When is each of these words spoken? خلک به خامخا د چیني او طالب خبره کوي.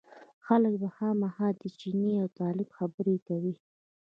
خلک 0.45 0.73
به 0.81 0.89
خامخا 0.95 1.47
د 1.61 1.63
چیني 1.79 2.13
او 2.21 2.27
طالب 2.39 2.67
خبره 2.77 3.15
کوي. 3.27 3.55